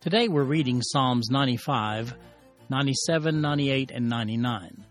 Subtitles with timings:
[0.00, 2.14] Today we're reading Psalms 95,
[2.68, 4.84] 97, 98, and 99.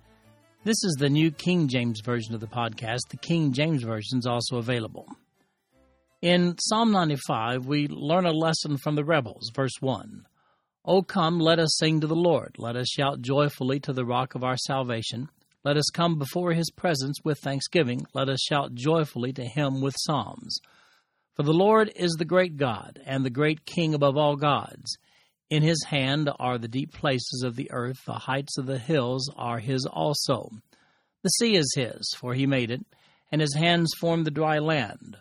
[0.66, 3.00] This is the new King James Version of the podcast.
[3.10, 5.08] The King James Version is also available.
[6.22, 9.50] In Psalm 95, we learn a lesson from the rebels.
[9.56, 10.26] Verse 1
[10.84, 12.58] O come, let us sing to the Lord.
[12.58, 15.30] Let us shout joyfully to the rock of our salvation.
[15.64, 18.06] Let us come before his presence with thanksgiving.
[18.14, 20.60] Let us shout joyfully to him with psalms.
[21.38, 24.98] For the Lord is the great God, and the great King above all gods.
[25.52, 29.30] In his hand are the deep places of the earth, the heights of the hills
[29.38, 30.50] are his also.
[31.22, 32.84] The sea is his, for he made it,
[33.32, 35.18] and his hands formed the dry land.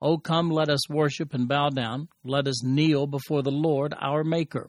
[0.00, 2.10] O come, let us worship and bow down.
[2.22, 4.68] Let us kneel before the Lord our Maker.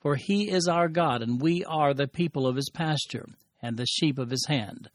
[0.00, 3.24] For he is our God, and we are the people of his pasture
[3.62, 4.90] and the sheep of his hand.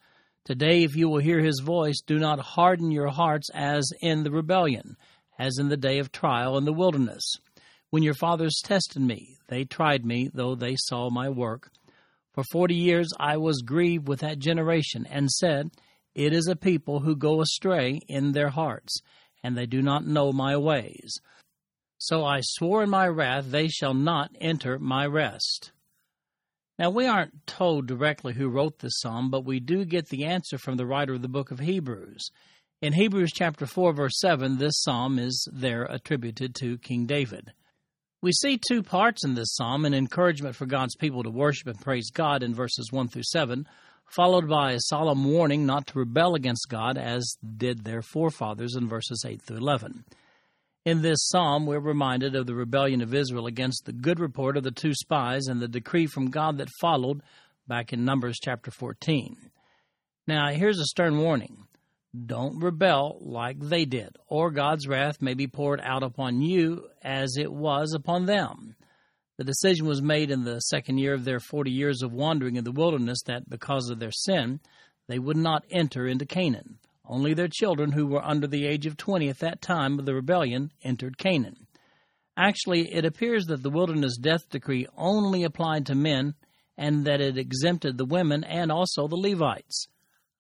[0.45, 4.31] Today, if you will hear his voice, do not harden your hearts as in the
[4.31, 4.97] rebellion,
[5.41, 7.23] as in the day of trial in the wilderness.
[7.89, 11.71] When your fathers tested me, they tried me, though they saw my work.
[12.31, 15.71] For forty years I was grieved with that generation, and said,
[16.13, 19.01] It is a people who go astray in their hearts,
[19.43, 21.19] and they do not know my ways.
[21.97, 25.71] So I swore in my wrath, They shall not enter my rest.
[26.77, 30.59] Now, we aren't told directly who wrote this psalm, but we do get the answer
[30.59, 32.29] from the writer of the book of Hebrews.
[32.81, 37.53] In Hebrews chapter 4, verse 7, this psalm is there attributed to King David.
[38.23, 41.79] We see two parts in this psalm an encouragement for God's people to worship and
[41.79, 43.67] praise God in verses 1 through 7,
[44.07, 48.89] followed by a solemn warning not to rebel against God as did their forefathers in
[48.89, 50.03] verses 8 through 11.
[50.83, 54.63] In this psalm, we're reminded of the rebellion of Israel against the good report of
[54.63, 57.21] the two spies and the decree from God that followed
[57.67, 59.37] back in Numbers chapter 14.
[60.25, 61.67] Now, here's a stern warning
[62.25, 67.37] don't rebel like they did, or God's wrath may be poured out upon you as
[67.37, 68.75] it was upon them.
[69.37, 72.63] The decision was made in the second year of their 40 years of wandering in
[72.63, 74.59] the wilderness that because of their sin,
[75.07, 76.79] they would not enter into Canaan.
[77.05, 80.13] Only their children, who were under the age of 20 at that time of the
[80.13, 81.67] rebellion, entered Canaan.
[82.37, 86.35] Actually, it appears that the wilderness death decree only applied to men
[86.77, 89.87] and that it exempted the women and also the Levites.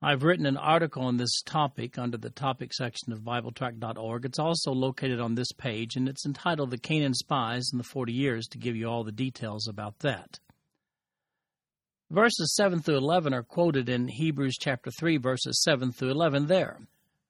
[0.03, 4.25] I've written an article on this topic under the topic section of BibleTrack.org.
[4.25, 8.11] It's also located on this page, and it's entitled The Canaan Spies in the Forty
[8.11, 10.39] Years to give you all the details about that.
[12.09, 16.79] Verses 7 through 11 are quoted in Hebrews chapter 3, verses 7 through 11 there.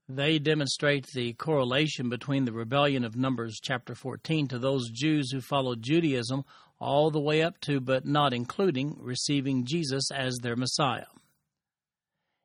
[0.08, 5.42] They demonstrate the correlation between the rebellion of Numbers chapter 14 to those Jews who
[5.42, 6.46] followed Judaism
[6.80, 11.06] all the way up to, but not including, receiving Jesus as their Messiah.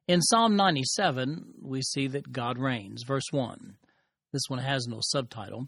[0.09, 3.03] In Psalm 97, we see that God reigns.
[3.03, 3.75] Verse 1.
[4.33, 5.67] This one has no subtitle.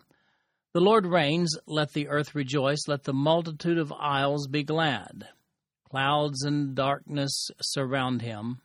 [0.75, 5.26] The Lord reigns, let the earth rejoice, let the multitude of isles be glad.
[5.91, 8.60] Clouds and darkness surround him.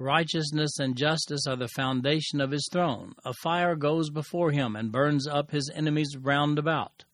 [0.00, 3.12] Righteousness and justice are the foundation of his throne.
[3.24, 7.04] A fire goes before him and burns up his enemies round about.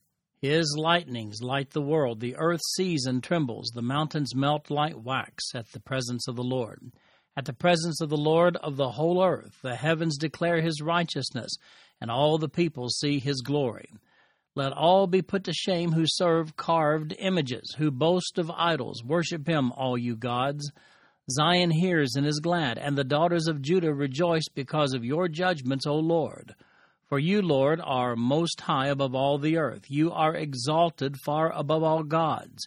[0.41, 2.21] His lightnings light the world.
[2.21, 3.73] The earth sees and trembles.
[3.75, 6.91] The mountains melt like wax at the presence of the Lord.
[7.39, 11.53] At the presence of the Lord of the whole earth, the heavens declare his righteousness,
[12.01, 13.93] and all the people see his glory.
[14.57, 19.05] Let all be put to shame who serve carved images, who boast of idols.
[19.05, 20.73] Worship him, all you gods.
[21.31, 25.87] Zion hears and is glad, and the daughters of Judah rejoice because of your judgments,
[25.87, 26.57] O Lord.
[27.07, 29.85] For you, Lord, are most high above all the earth.
[29.89, 32.67] You are exalted far above all gods.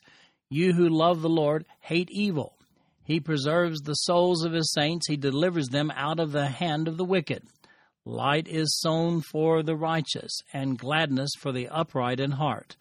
[0.49, 2.57] You who love the Lord hate evil.
[3.03, 5.07] He preserves the souls of his saints.
[5.07, 7.43] He delivers them out of the hand of the wicked.
[8.05, 12.75] Light is sown for the righteous, and gladness for the upright in heart.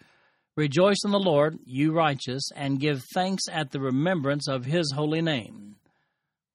[0.57, 5.23] Rejoice in the Lord, you righteous, and give thanks at the remembrance of his holy
[5.23, 5.77] name.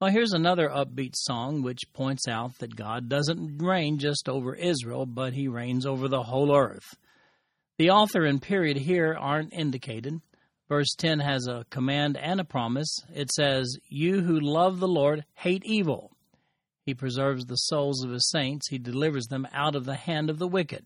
[0.01, 5.05] Well, here's another upbeat song which points out that God doesn't reign just over Israel,
[5.05, 6.97] but he reigns over the whole earth.
[7.77, 10.21] The author and period here aren't indicated.
[10.67, 12.97] Verse 10 has a command and a promise.
[13.13, 16.11] It says, You who love the Lord hate evil.
[16.85, 18.69] He preserves the souls of his saints.
[18.69, 20.85] He delivers them out of the hand of the wicked.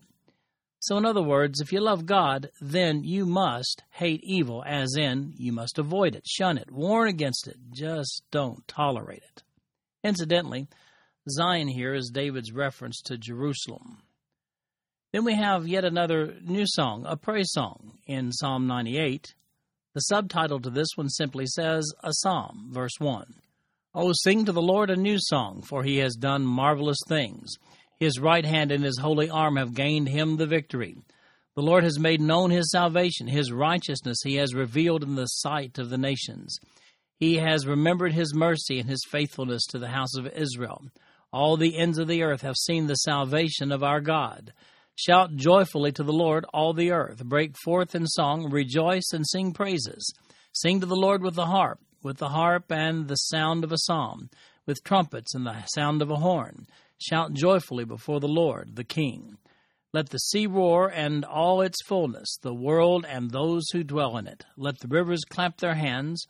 [0.82, 5.34] So, in other words, if you love God, then you must hate evil, as in,
[5.36, 9.42] you must avoid it, shun it, warn against it, just don't tolerate it.
[10.02, 10.68] Incidentally,
[11.28, 13.98] Zion here is David's reference to Jerusalem.
[15.12, 19.34] Then we have yet another new song, a praise song, in Psalm 98.
[19.92, 23.34] The subtitle to this one simply says, A Psalm, verse 1.
[23.92, 27.56] Oh, sing to the Lord a new song, for he has done marvelous things.
[27.98, 30.96] His right hand and his holy arm have gained him the victory.
[31.56, 33.26] The Lord has made known his salvation.
[33.26, 36.56] His righteousness he has revealed in the sight of the nations.
[37.18, 40.84] He has remembered his mercy and his faithfulness to the house of Israel.
[41.32, 44.52] All the ends of the earth have seen the salvation of our God.
[45.06, 47.24] Shout joyfully to the Lord, all the earth.
[47.24, 50.12] Break forth in song, rejoice and sing praises.
[50.52, 53.78] Sing to the Lord with the harp, with the harp and the sound of a
[53.78, 54.28] psalm,
[54.66, 56.66] with trumpets and the sound of a horn.
[56.98, 59.38] Shout joyfully before the Lord, the King.
[59.94, 64.26] Let the sea roar and all its fullness, the world and those who dwell in
[64.26, 64.44] it.
[64.58, 66.26] Let the rivers clap their hands.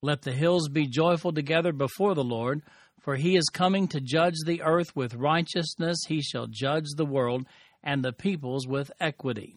[0.00, 2.62] Let the hills be joyful together before the Lord,
[3.02, 5.98] for he is coming to judge the earth with righteousness.
[6.08, 7.46] He shall judge the world
[7.82, 9.56] and the peoples with equity.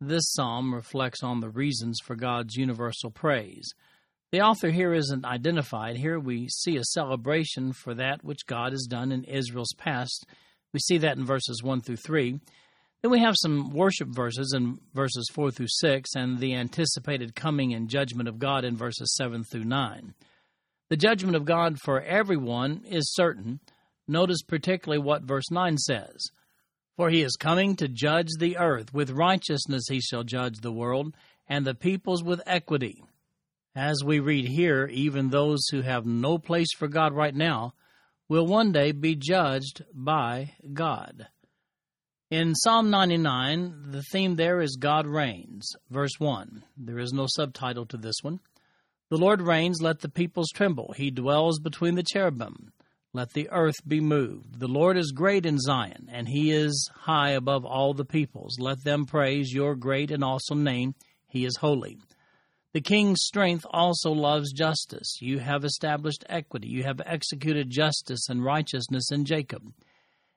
[0.00, 3.74] This psalm reflects on the reasons for God's universal praise.
[4.32, 5.96] The author here isn't identified.
[5.96, 10.24] Here we see a celebration for that which God has done in Israel's past.
[10.72, 12.38] We see that in verses 1 through 3.
[13.02, 17.74] Then we have some worship verses in verses 4 through 6 and the anticipated coming
[17.74, 20.14] and judgment of God in verses 7 through 9.
[20.90, 23.60] The judgment of God for everyone is certain.
[24.06, 26.30] Notice particularly what verse 9 says
[27.00, 28.92] For he is coming to judge the earth.
[28.92, 31.14] With righteousness he shall judge the world,
[31.48, 33.02] and the peoples with equity.
[33.74, 37.72] As we read here, even those who have no place for God right now
[38.28, 41.28] will one day be judged by God.
[42.30, 45.72] In Psalm 99, the theme there is God reigns.
[45.88, 46.62] Verse 1.
[46.76, 48.40] There is no subtitle to this one.
[49.08, 50.92] The Lord reigns, let the peoples tremble.
[50.94, 52.74] He dwells between the cherubim.
[53.12, 54.60] Let the earth be moved.
[54.60, 58.60] The Lord is great in Zion, and he is high above all the peoples.
[58.60, 60.94] Let them praise your great and awesome name.
[61.26, 61.98] He is holy.
[62.72, 65.18] The king's strength also loves justice.
[65.20, 66.68] You have established equity.
[66.68, 69.72] You have executed justice and righteousness in Jacob.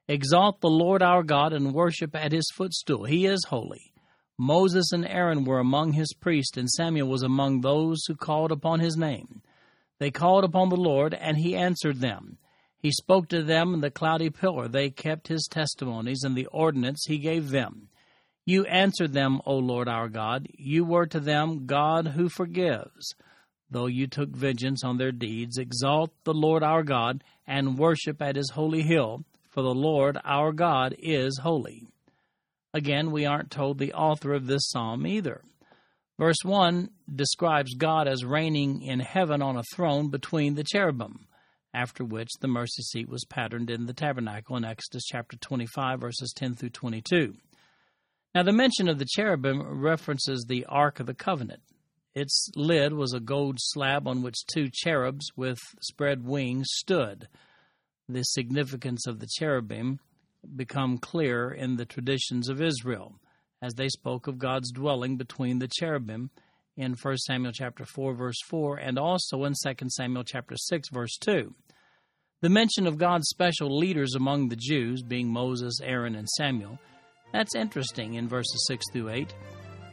[0.08, 3.04] Exalt the Lord our God and worship at his footstool.
[3.04, 3.94] He is holy.
[4.36, 8.80] Moses and Aaron were among his priests, and Samuel was among those who called upon
[8.80, 9.44] his name.
[10.00, 12.40] They called upon the Lord, and he answered them.
[12.83, 14.68] He spoke to them in the cloudy pillar.
[14.68, 17.88] They kept his testimonies and the ordinance he gave them.
[18.45, 20.50] You answered them, O Lord our God.
[20.57, 23.15] You were to them God who forgives.
[23.71, 28.35] Though you took vengeance on their deeds, exalt the Lord our God and worship at
[28.35, 31.88] his holy hill, for the Lord our God is holy.
[32.74, 35.41] Again, we aren't told the author of this psalm either.
[36.19, 41.27] Verse 1 describes God as reigning in heaven on a throne between the cherubim,
[41.74, 46.34] after which the mercy seat was patterned in the tabernacle in Exodus chapter 25, verses
[46.36, 47.34] 10 through 22.
[48.36, 51.62] Now, the mention of the cherubim references the Ark of the Covenant.
[52.16, 57.28] Its lid was a gold slab on which two cherubs with spread wings stood.
[58.08, 60.00] The significance of the cherubim
[60.56, 63.19] become clear in the traditions of Israel
[63.62, 66.30] as they spoke of God's dwelling between the cherubim
[66.76, 71.18] in 1 Samuel chapter 4 verse 4 and also in 2 Samuel chapter 6 verse
[71.18, 71.54] 2.
[72.44, 76.78] The mention of God's special leaders among the Jews being Moses, Aaron and Samuel
[77.31, 79.33] that's interesting in verses 6 through 8.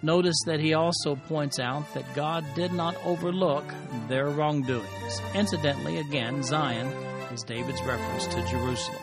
[0.02, 3.64] Notice that he also points out that God did not overlook
[4.08, 5.20] their wrongdoings.
[5.34, 6.88] Incidentally, again, Zion
[7.32, 8.98] is David's reference to Jerusalem.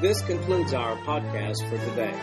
[0.00, 2.14] This concludes our podcast for today.